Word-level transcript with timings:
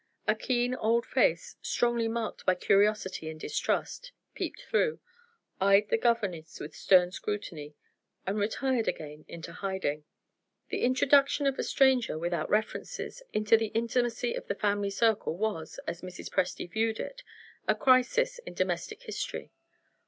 A 0.27 0.33
keen 0.33 0.73
old 0.73 1.05
face, 1.05 1.57
strongly 1.61 2.07
marked 2.07 2.43
by 2.43 2.55
curiosity 2.55 3.29
and 3.29 3.39
distrust, 3.39 4.13
peeped 4.33 4.61
through 4.63 4.99
eyed 5.61 5.89
the 5.89 5.97
governess 5.99 6.59
with 6.59 6.75
stern 6.75 7.11
scrutiny 7.11 7.75
and 8.25 8.39
retired 8.39 8.87
again 8.87 9.25
into 9.27 9.51
hiding. 9.51 10.05
The 10.69 10.81
introduction 10.81 11.45
of 11.45 11.59
a 11.59 11.63
stranger 11.63 12.17
(without 12.17 12.49
references) 12.49 13.21
into 13.31 13.57
the 13.57 13.67
intimacy 13.75 14.33
of 14.33 14.47
the 14.47 14.55
family 14.55 14.89
circle 14.89 15.37
was, 15.37 15.79
as 15.85 16.01
Mrs. 16.01 16.31
Presty 16.31 16.67
viewed 16.67 16.99
it, 16.99 17.21
a 17.67 17.75
crisis 17.75 18.39
in 18.39 18.55
domestic 18.55 19.03
history. 19.03 19.51